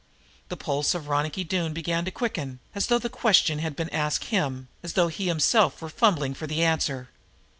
[0.49, 4.23] The pulse of Ronicky Doone began to quicken, as though the question had been asked
[4.23, 7.09] him, as though he himself were fumbling for the answer.